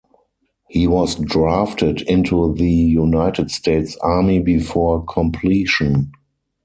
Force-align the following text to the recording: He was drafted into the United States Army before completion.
He 0.67 0.87
was 0.87 1.13
drafted 1.13 2.01
into 2.09 2.55
the 2.55 2.67
United 2.71 3.51
States 3.51 3.95
Army 3.97 4.39
before 4.39 5.05
completion. 5.05 6.11